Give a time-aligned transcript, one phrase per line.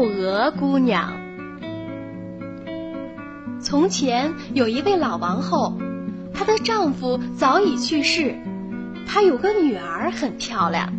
[0.00, 1.12] 窦娥姑娘。
[3.60, 5.76] 从前有一位老王后，
[6.32, 8.34] 她的丈夫早已去世，
[9.06, 10.90] 她有个女儿很漂亮。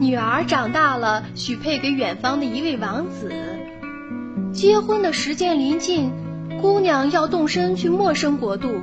[0.00, 3.30] 女儿长大了，许配给远方的一位王子。
[4.50, 6.10] 结婚的时间临近，
[6.62, 8.80] 姑娘要动身去陌生国度。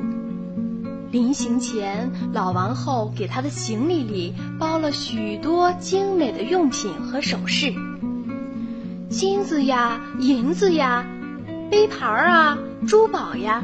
[1.10, 7.74] 临行前，老王后给她的行李里包了许多精美的用品和首饰，
[9.16, 11.06] 金子呀，银子呀，
[11.72, 13.64] 杯盘啊，珠宝呀，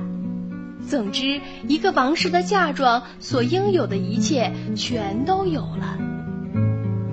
[0.87, 5.97] 总之，一个王室的嫁妆所应有的一切全都有了，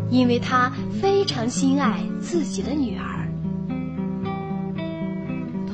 [0.08, 0.70] 因为她
[1.02, 3.28] 非常心爱自己的女儿。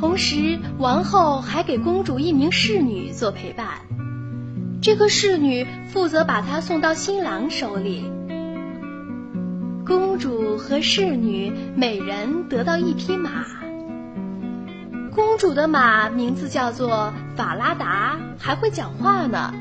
[0.01, 3.67] 同时，王后还给公主一名侍女做陪伴。
[4.81, 8.11] 这个侍女负责把她送到新郎手里。
[9.87, 13.45] 公主和侍女每人得到一匹马。
[15.15, 19.53] 公主的马名字叫做法拉达，还会讲话呢。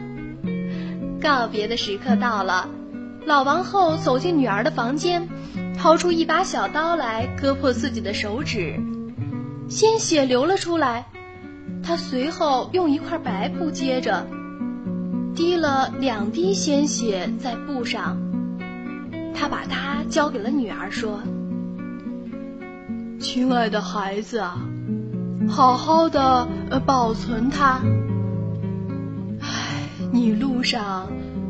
[1.22, 2.70] 告别的时刻到了，
[3.26, 5.28] 老王后走进女儿的房间，
[5.78, 8.80] 掏出一把小刀来割破自己的手指，
[9.68, 11.06] 鲜血流了出来。
[11.84, 14.26] 她随后用一块白布接着。
[15.36, 18.18] 滴了两滴鲜血在布上，
[19.34, 21.22] 他把它交给了女儿，说
[23.20, 24.58] ：“亲爱的孩子啊，
[25.50, 26.48] 好好的
[26.86, 27.82] 保存它。
[29.40, 31.08] 唉，你路上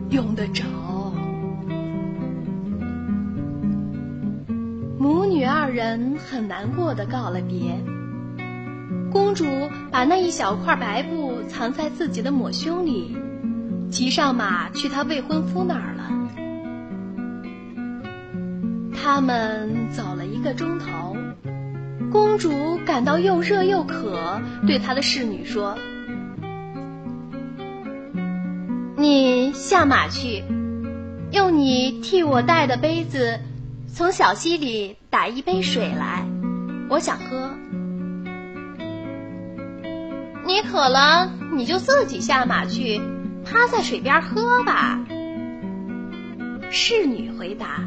[0.09, 0.63] 用得着。”
[4.97, 7.83] 母女二人很难过的告了别。
[9.11, 9.45] 公主
[9.91, 13.17] 把那一小块白布藏在自己的抹胸里。
[13.91, 16.22] 骑上马去她未婚夫那儿了。
[19.03, 21.17] 他们走了一个钟头，
[22.09, 25.77] 公主感到又热又渴，对她的侍女说
[28.95, 30.41] ：“你下马去，
[31.33, 33.41] 用你替我带的杯子，
[33.94, 36.25] 从小溪里打一杯水来，
[36.89, 37.51] 我想喝。
[40.45, 43.01] 你渴了，你就自己下马去。”
[43.44, 44.97] 趴在水边喝吧。
[46.72, 47.81] 侍女回答：“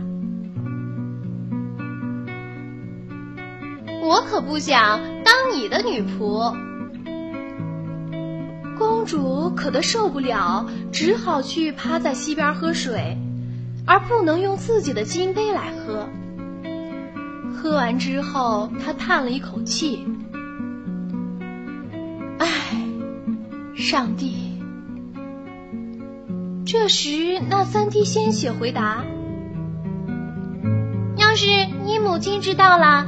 [4.06, 6.54] 我可不想当你的女仆。”
[8.78, 13.16] 公主渴得受不了，只好去趴在溪边喝水，
[13.86, 16.06] 而不能用自己的金杯来喝。
[17.54, 20.06] 喝完之后，她叹了一口气
[22.38, 22.46] ：“唉，
[23.74, 24.60] 上帝！”
[26.66, 29.04] 这时，那三滴鲜血回答
[31.16, 31.46] ：“要是
[31.86, 33.06] 你母亲知道了，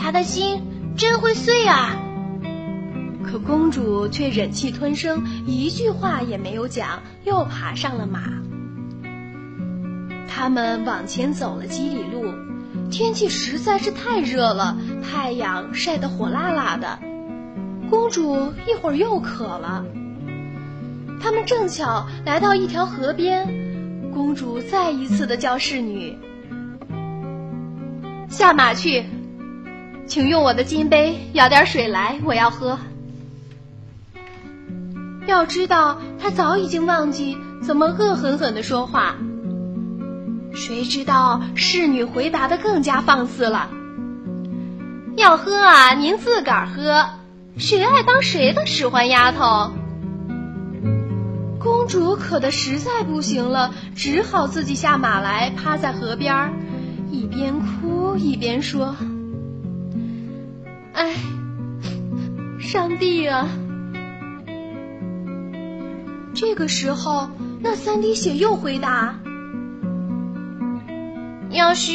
[0.00, 0.62] 她的心
[0.96, 1.96] 真会碎啊！”
[3.22, 8.22] 可公主却忍气吞声，一句话也没有讲，又爬上了马。
[10.26, 12.32] 他们往前走了几里路，
[12.90, 16.98] 天气实在是太热了，太阳晒得火辣辣的。
[17.90, 19.84] 公主一会儿又渴了。
[21.20, 23.46] 他们正巧来到一条河边，
[24.12, 26.18] 公主再一次的叫侍女
[28.28, 29.04] 下马去，
[30.10, 32.80] 请用我的金杯舀点水来，我要喝。
[35.28, 39.14] 要知道，她早已经忘记怎么恶狠狠的说话。
[40.52, 43.70] 谁知道侍女回答的更加放肆了
[45.16, 47.06] ：“要喝啊，您自个儿喝，
[47.56, 49.70] 谁爱当谁的使唤丫头？”
[51.62, 56.52] 公主渴得实在不行了，只好自己下马来，趴在河边，
[57.12, 58.96] 一边哭一边说
[61.00, 61.14] ：“哎，
[62.58, 63.48] 上帝啊！”
[66.36, 67.30] 这个时候，
[67.60, 69.18] 那三滴血又回答
[71.48, 71.92] ：“要是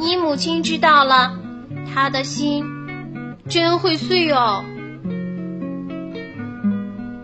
[0.00, 1.38] 你母亲知道了，
[1.94, 2.64] 她的心
[3.48, 4.64] 真会碎哦。”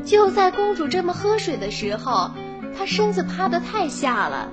[0.07, 2.31] 就在公主这么喝水的时候，
[2.79, 4.49] 她身子趴得太下了，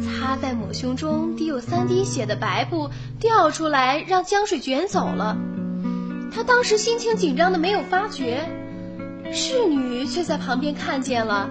[0.00, 5.36] 擦在抹胸中滴有三滴血的白布掉出来，让江水卷走了。
[6.32, 8.48] 她当时心情紧张的没有发觉，
[9.32, 11.50] 侍女却在旁边看见了，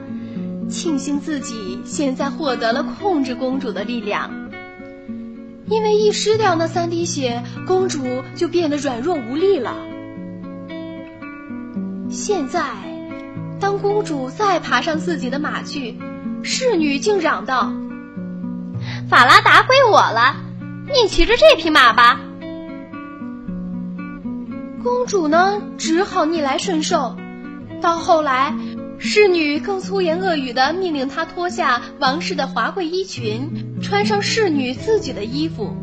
[0.70, 4.50] 庆幸自己现在获得了控制公主的力量。
[5.68, 9.76] 因为一失掉那三滴血，公主就变得软弱无力了。
[12.10, 12.62] 现在。
[13.62, 16.00] 当公主再爬上自己的马去，
[16.44, 17.74] 侍女竟嚷道
[19.12, 20.38] ：“法拉达归我了，
[20.88, 22.22] 你骑着这匹马吧。”
[24.84, 27.16] 公主呢，只好逆来顺受。
[27.81, 28.56] 到后来，
[28.98, 35.76] 侍女更粗言恶语的命令她脱下王室的华贵衣裙，穿上侍女自己的衣服。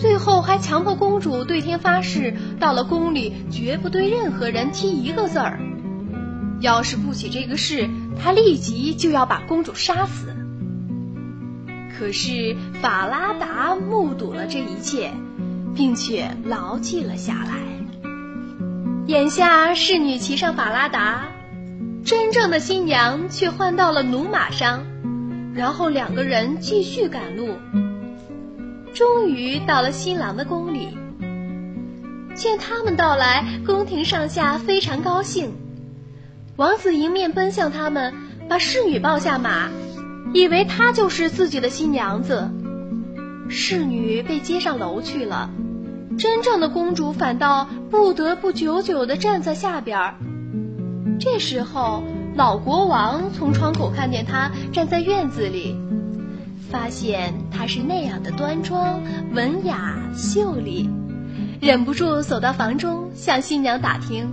[0.00, 5.60] 最后还强迫公主对天发誓，到了宫里绝不对任何人提一个字儿。
[6.60, 7.88] 要是不起这个誓，
[8.20, 10.26] 他立即就要把公主杀死。
[11.98, 15.10] 可是法拉达目睹了这一切，
[15.74, 17.79] 并且牢记了下来。
[19.10, 21.26] 眼下侍女骑上法拉达，
[22.04, 24.84] 真正的新娘却换到了驽马上，
[25.52, 27.56] 然后两个人继续赶路。
[28.94, 30.96] 终于到了新郎的宫里，
[32.36, 35.54] 见他们到来，宫廷上下非常高兴。
[36.54, 38.14] 王子迎面奔向他们，
[38.48, 39.70] 把侍女抱下马，
[40.32, 42.48] 以为她就是自己的新娘子。
[43.48, 45.50] 侍女被接上楼去了，
[46.18, 50.14] 真正的公主反倒不得不久久地站在下边儿。
[51.18, 52.02] 这时候，
[52.36, 55.76] 老国王从窗口看见她站在院子里。
[56.70, 59.02] 发现她是那样的端庄、
[59.32, 60.88] 文雅、秀丽，
[61.60, 64.30] 忍不住走到房中向新娘打听，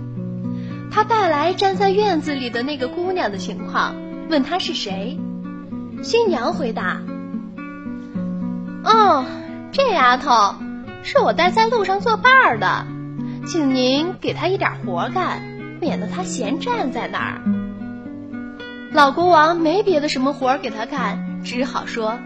[0.88, 3.96] 他带来站在院子里的那个姑娘的情况，
[4.30, 5.18] 问她是谁。
[6.00, 7.00] 新娘回答
[8.86, 9.24] ：“哦，
[9.72, 10.54] 这丫头
[11.10, 12.86] 是我带在路上作伴的，
[13.46, 15.40] 请您给他一点活干，
[15.80, 17.40] 免得他闲站在那儿。”
[18.92, 21.40] 老国王没别的什么活给他干。
[21.42, 22.18] 只好说：“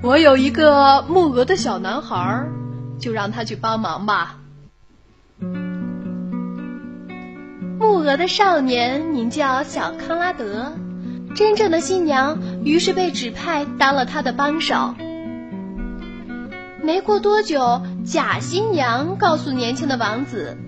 [0.00, 2.46] 我有一个木鹅的小男孩，
[3.00, 4.36] 就让他去帮忙吧。”
[7.80, 10.72] 木鹅的少年名叫小康拉德，
[11.34, 14.94] 真正的新娘于是被指派当了他的帮手。
[16.84, 20.58] 没过多久，假新娘告诉年轻的王子：“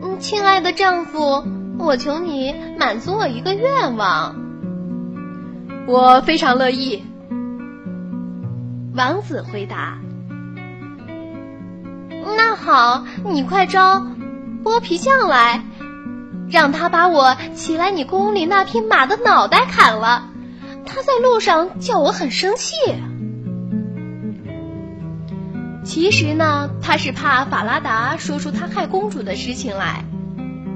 [0.00, 1.42] 嗯，亲爱的丈夫，
[1.76, 4.36] 我求你满足我一个愿望。”
[5.88, 7.02] 我非常乐意，
[8.94, 9.98] 王子回答。
[12.36, 14.06] 那好，你快招
[14.62, 15.64] 剥皮匠来，
[16.48, 20.30] 让他把我骑来你宫里那匹马的脑袋砍了。
[20.86, 22.72] 他在路上叫我很生气。
[25.94, 30.04] 其实呢，他是怕法拉达说出他害公主的事情来。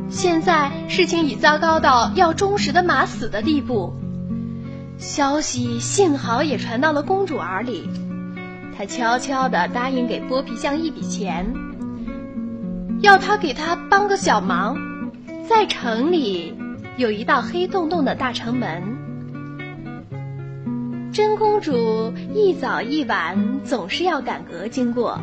[0.08, 3.92] 现在事情已糟糕到要忠实的马死的地步。
[4.96, 7.90] 消息幸好也传到了公主耳里，
[8.76, 11.52] 她悄悄地答应给剥皮匠一笔钱，
[13.00, 14.76] 要他给她帮个小忙，
[15.48, 16.54] 在城里
[16.96, 18.97] 有一道黑洞洞的大城门。
[21.18, 25.18] 真公主一早一晚总是要赶鹅经过，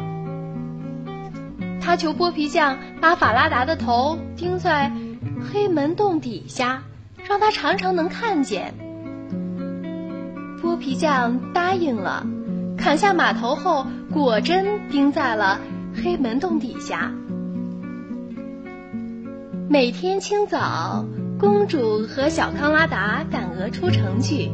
[1.80, 4.92] 她求剥皮匠把法拉达的头钉在
[5.50, 6.83] 黑门洞底下，
[7.25, 8.74] 让他常常能看见。
[10.62, 12.27] 剥皮匠答应了，
[12.77, 15.62] 砍下马头后，果真钉在了
[16.03, 17.09] 黑门洞底下。
[19.69, 21.06] 每天清早，
[21.39, 24.51] 公主和小康拉达赶鹅出城去。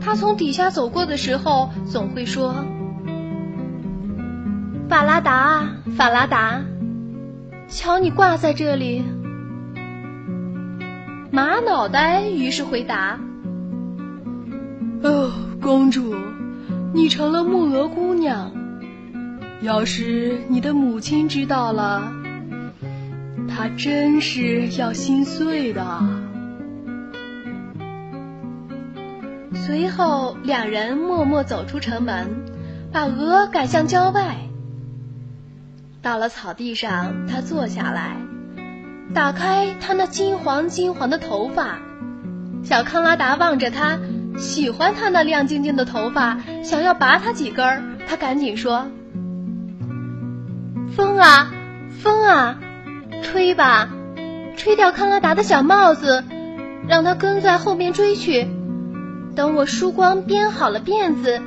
[0.00, 2.64] 他从底下走过的时候，总会说
[4.88, 6.62] ：“法拉达，法拉达，
[7.68, 9.02] 瞧你挂在这里。”
[11.30, 13.18] 马脑袋于是回答。
[15.02, 15.30] 哦，
[15.60, 16.14] 公主，
[16.92, 18.50] 你成了木鹅姑娘。
[19.60, 22.12] 要是你的母亲知道了，
[23.48, 26.00] 她真是要心碎的。
[29.54, 32.44] 随后，两人默默走出城门，
[32.92, 34.36] 把鹅赶向郊外。
[36.02, 38.16] 到了草地上，他坐下来，
[39.14, 41.78] 打开他那金黄金黄的头发。
[42.62, 43.98] 小康拉达望着他。
[44.36, 47.82] 喜欢他那亮晶晶的头发，想要拔他几根儿。
[48.06, 48.86] 他赶紧说
[50.94, 51.50] ：“风啊，
[52.00, 52.60] 风啊，
[53.24, 53.88] 吹吧，
[54.56, 56.22] 吹掉康拉达的小帽子，
[56.86, 58.46] 让他跟在后面追去。
[59.38, 61.40] 等我梳光编好了辫子，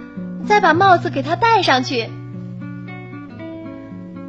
[0.47, 2.09] 再把帽子给他戴上去。”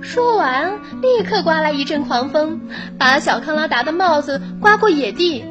[0.03, 2.61] 说完，立刻刮来一阵狂风，
[2.99, 5.45] 把小康拉达的帽子刮过野地。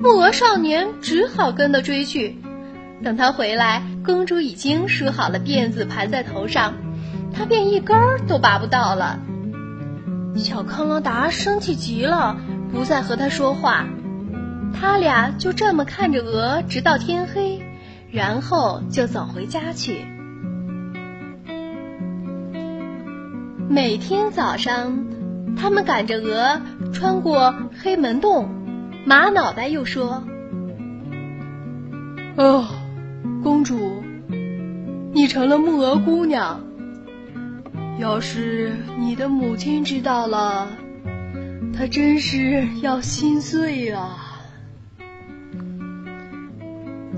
[0.00, 2.38] 木鹅少年只好跟着追去。
[3.02, 6.74] 等他回来，公主已经梳好了辫子，盘在头上，
[7.34, 9.18] 他便一根儿都拔不到了。
[10.36, 12.36] 小康拉达生气极了，
[12.70, 13.84] 不再和他说话。
[14.74, 17.62] 他俩就这么看着鹅，直到天黑，
[18.10, 20.04] 然后就走回家去。
[23.68, 25.06] 每天早上，
[25.56, 26.60] 他们赶着鹅
[26.92, 28.48] 穿过黑门洞，
[29.06, 30.24] 马脑袋又说
[32.36, 32.66] ：“哦，
[33.42, 34.02] 公主，
[35.12, 36.60] 你成了木鹅姑娘。
[37.98, 40.68] 要是你的母亲知道了，
[41.76, 44.28] 她真是要心碎啊。”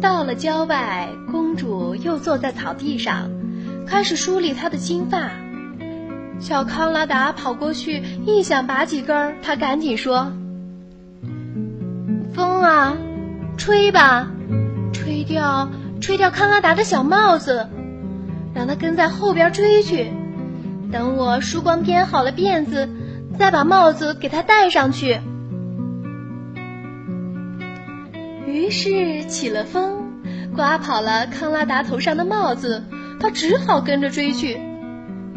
[0.04, 3.30] 到了郊外，公主又坐在草地上，
[3.86, 5.30] 开始梳理她的金发。
[6.38, 10.30] 小康拉达跑过去，一想拔几根儿，他赶紧说
[12.36, 12.98] ：“风啊，
[13.56, 14.28] 吹吧，
[14.92, 15.70] 吹掉，
[16.02, 17.66] 吹掉康拉达的小帽子，
[18.54, 20.12] 让他跟在后边追去。
[20.92, 22.90] 等我梳光编好了辫子，
[23.38, 25.18] 再把帽子给他戴上去。”
[28.54, 30.22] 于是起了风，
[30.54, 32.84] 刮跑了康拉达头上的帽子，
[33.18, 34.60] 他只好跟着追去。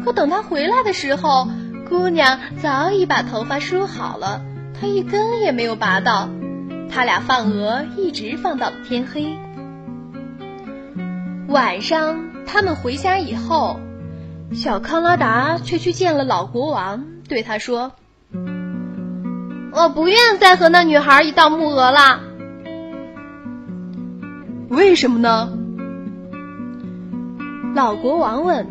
[0.04, 1.48] 可等他回来的时候，
[1.88, 4.42] 姑娘早已把头发梳好了，
[4.80, 6.28] 他一根也没有拔到。
[6.88, 9.36] 他俩放鹅一直放到了天黑。
[11.48, 13.80] 晚上他们回家以后，
[14.52, 17.90] 小康拉达却去见了老国王，对他说
[19.74, 22.20] ：“我不愿再和那女孩一道木鹅了。”
[24.68, 25.50] 为什么呢？
[27.74, 28.66] 老国王问。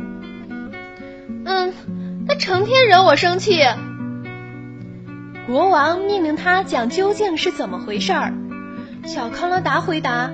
[1.46, 1.74] 嗯，
[2.28, 3.62] 他成天惹我生气。
[5.48, 8.34] 国王命令他讲究竟是怎么回事儿。
[9.06, 10.30] 小康拉达回答：“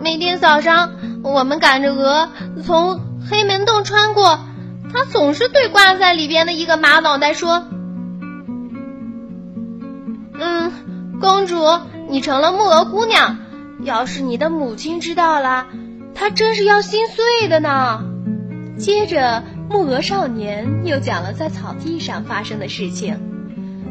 [0.00, 0.92] 每天早上，
[1.22, 2.30] 我们赶着鹅
[2.62, 4.38] 从黑门洞穿过，
[4.92, 7.66] 他总是对挂在里边的一个马脑袋说
[10.40, 10.72] ：‘嗯，
[11.20, 11.56] 公主，
[12.08, 13.36] 你成了木鹅姑娘。’”
[13.84, 15.66] 要是你的母亲知道了，
[16.14, 18.04] 她真是要心碎的呢。
[18.78, 23.18] 接着，木鹅少年又讲了在草地上发生的事情，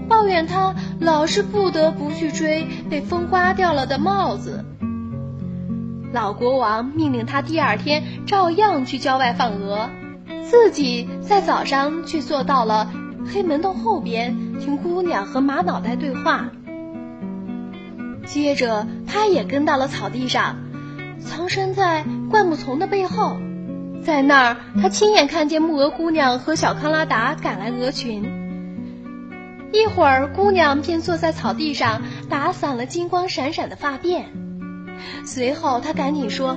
[0.08, 4.66] 抱怨他老是不得不去追被风刮掉了的帽子。
[6.12, 9.90] 老国王命令他第二天照样去郊外放鹅，
[10.50, 12.90] 自己在早上却坐到了
[13.32, 16.50] 黑门洞后边听姑娘和马脑袋对话。
[18.30, 20.56] 接着，他也跟到了草地上，
[21.20, 23.38] 藏身在灌木丛的背后。
[24.04, 28.24] 在那儿，他亲眼看见木鹅姑娘和小康拉达赶来鹅群。
[29.74, 34.26] 一会儿，姑娘便坐在草地上打散了金光闪闪的发辫。
[35.26, 36.56] 随后，她赶紧说：“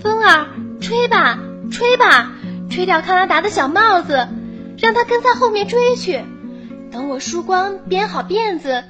[0.00, 0.46] 风儿，
[0.80, 1.38] 吹吧，
[1.70, 2.32] 吹吧，
[2.70, 4.28] 吹掉康拉达的小帽子，
[4.78, 6.22] 让他跟在后面追去。
[6.90, 8.82] 等我梳光编好辫子。”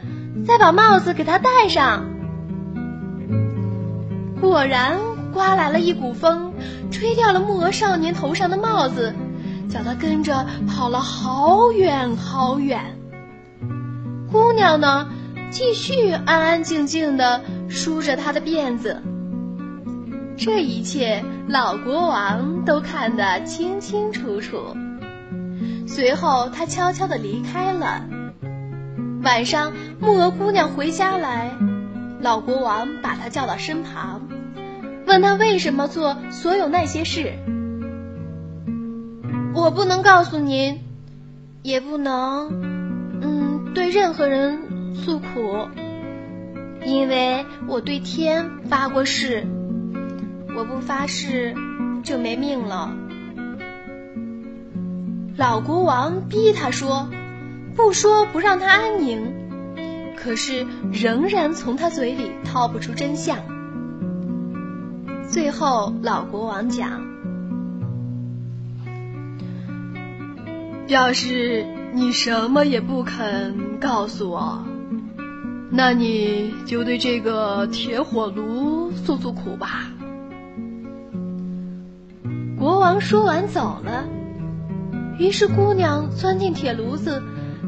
[0.46, 2.04] 再把帽子给他戴上。
[4.40, 4.99] 果然，
[5.32, 6.52] 刮来了一股风，
[6.90, 9.14] 吹掉了木鹅少年头上的帽子，
[9.68, 12.99] 叫他跟着跑了好远好远。
[14.32, 15.08] 姑娘呢，
[15.50, 19.02] 继续安安静静的梳着她的辫子。
[20.37, 24.75] 这一切，老国王都看得清清楚楚。
[25.87, 28.04] 随后，他悄悄的离开了。
[29.23, 31.50] 晚上，木鹅姑娘回家来，
[32.21, 34.23] 老国王把她叫到身旁，
[35.07, 37.35] 问她为什么做所有那些事。
[39.55, 40.81] 我不能告诉您，
[41.62, 42.49] 也不能，
[43.21, 45.69] 嗯，对任何人诉苦，
[46.87, 49.47] 因为我对天发过誓，
[50.57, 51.55] 我不发誓
[52.03, 52.91] 就没命了。
[55.37, 57.07] 老国王逼他说。
[57.77, 59.21] 不说不让他安宁，
[60.17, 63.39] 可是仍然从他嘴里掏不出真相。
[65.29, 67.03] 最后，老国王讲
[70.89, 74.65] ：“要是你什么也不肯告诉我，
[75.71, 79.87] 那你就对这个铁火炉诉诉苦吧。”
[82.59, 84.05] 国王说完走了，
[85.19, 87.23] 于是姑娘钻进铁炉子。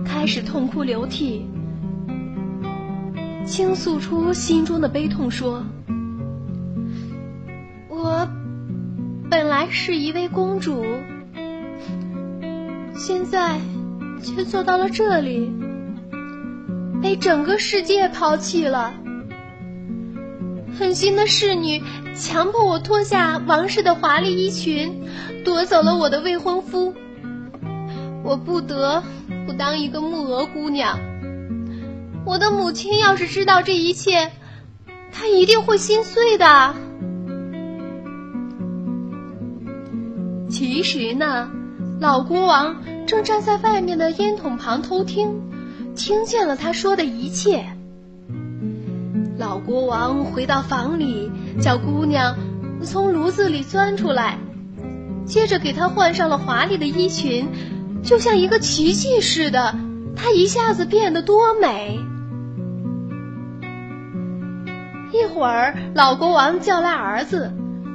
[0.05, 1.47] 开始痛哭流涕，
[3.47, 5.65] 倾诉出心中的悲痛，说
[7.89, 8.29] ：“我
[9.31, 10.85] 本来是一位公主，
[12.95, 13.59] 现在
[14.23, 15.53] 却做到了这里，
[17.03, 18.95] 被整个世界抛弃了。
[20.79, 21.83] 狠心的侍女
[22.15, 25.05] 强迫我脱下王室的华丽衣裙，
[25.45, 26.95] 夺走了我的未婚夫，
[28.23, 29.03] 我不得。”
[29.47, 31.01] 不当一个木鹅姑娘，
[32.25, 34.31] 我的母亲要是知道这一切，
[35.11, 36.75] 她一定会心碎的。
[40.49, 41.51] 其实呢，
[42.01, 42.77] 老国王
[43.07, 45.43] 正站在外面的烟筒旁偷听，
[45.97, 47.65] 听见了他说的一切。
[49.39, 52.37] 老国王回到房里，叫姑娘
[52.85, 54.39] 从炉子里钻出来，
[55.27, 57.49] 接着给她换上了华丽的衣裙，
[58.03, 59.75] 就像一个奇迹似的，
[60.17, 62.01] 她一下子变得多美。
[65.13, 67.53] 一会儿，老国王叫来儿子，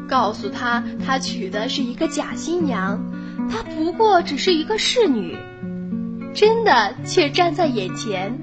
[0.08, 3.04] 告诉他他娶的是一个假新娘，
[3.50, 5.36] 她不过只是一个侍女，
[6.34, 8.40] 真的却站在眼前，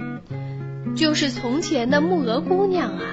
[0.97, 3.04] 就是从前的木鹅姑娘啊。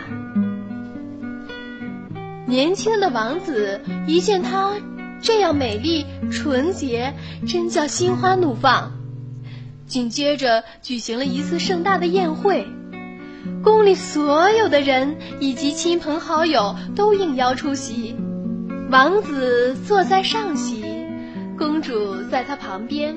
[2.48, 4.72] 年轻的王子一见她
[5.22, 7.14] 这样美丽纯洁，
[7.48, 8.92] 真叫心花怒放。
[9.86, 12.68] 紧接着举行了一次盛大的宴会。
[13.64, 18.16] 宫里所有的人以及亲朋好友都应邀出席，
[18.90, 20.84] 王子坐在上席，
[21.58, 23.16] 公主在他旁边，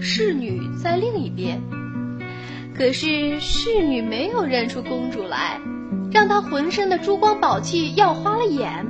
[0.00, 1.60] 侍女在另一边。
[2.76, 5.60] 可是侍女没有认出公主来，
[6.10, 8.86] 让她浑身的珠光宝气耀花了眼。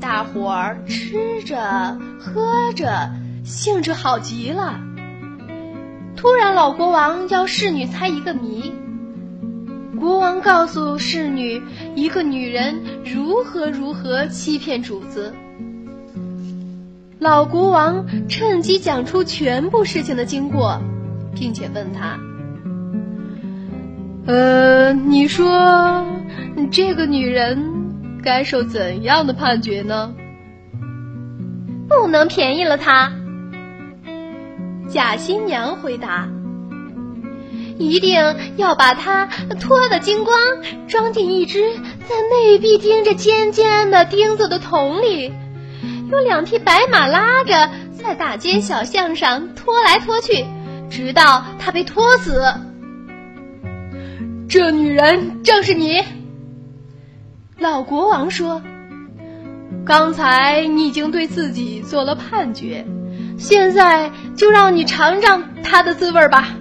[0.00, 3.10] 大伙儿吃着喝着，
[3.44, 4.80] 兴致好极了。
[6.16, 8.72] 突然，老国王要侍女猜一个谜。
[9.98, 11.60] 国王告诉侍女，
[11.96, 15.34] 一个女人如何如何欺骗主子。
[17.18, 20.80] 老国王趁机讲出全部事情的经过，
[21.34, 22.16] 并且问他
[24.26, 26.06] ：“呃，你说
[26.70, 27.60] 这个女人
[28.22, 30.14] 该受怎样的判决呢？”
[31.88, 33.12] 不能便宜了他。
[34.88, 36.28] 假新娘回答。
[37.78, 39.26] 一定要把它
[39.60, 40.36] 脱得精光，
[40.88, 45.32] 装进一只在内壁钉着尖尖的钉子的桶里，
[46.10, 50.44] 有两匹白马拉着，在大街小巷上拖来拖去，
[50.90, 52.42] 直到它被拖死。
[54.48, 56.02] 这女人正是你，
[57.58, 58.62] 老国王说。
[59.84, 62.86] 刚才你已经对自己做了判决，
[63.38, 66.54] 现在就让你尝尝它的滋味吧。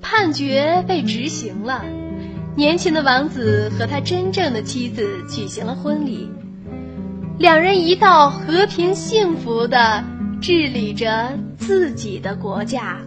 [0.00, 1.84] 判决被执行了，
[2.56, 6.28] 年轻的王子和他真正的妻子举行了婚礼，
[7.38, 10.02] 两人一道和平幸福的
[10.40, 12.98] 治理着自己的国家。